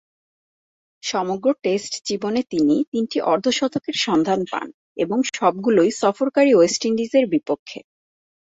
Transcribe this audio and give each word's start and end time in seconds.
সমগ্র 1.03 1.47
টেস্ট 1.63 1.93
জীবনে 2.05 2.41
তিনি 2.43 2.75
তিনটি 2.91 3.17
অর্ধ-শতকের 3.31 3.95
সন্ধান 3.99 4.41
পান 4.51 4.67
এবং 4.97 5.17
সবগুলোই 5.31 5.89
সফরকারী 6.01 6.51
ওয়েস্ট 6.55 6.81
ইন্ডিজের 6.85 7.25
বিপক্ষে। 7.27 7.79